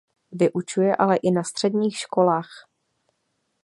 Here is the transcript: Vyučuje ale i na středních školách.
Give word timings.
Vyučuje 0.31 0.95
ale 0.95 1.15
i 1.15 1.31
na 1.31 1.43
středních 1.43 1.97
školách. 1.97 2.49